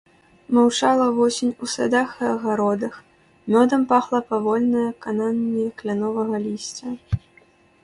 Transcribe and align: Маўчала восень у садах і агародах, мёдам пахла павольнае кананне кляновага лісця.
Маўчала 0.57 1.03
восень 1.17 1.51
у 1.67 1.69
садах 1.73 2.09
і 2.23 2.25
агародах, 2.35 2.97
мёдам 3.57 3.81
пахла 3.93 4.19
павольнае 4.33 4.89
кананне 5.07 5.69
кляновага 5.83 6.43
лісця. 6.49 6.89